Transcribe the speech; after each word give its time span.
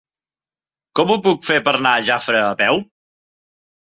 Com 0.99 1.11
ho 1.11 1.17
puc 1.27 1.45
fer 1.47 1.57
per 1.67 1.73
anar 1.79 1.91
a 1.97 2.05
Jafre 2.07 2.39
a 2.47 2.57
peu? 2.63 2.81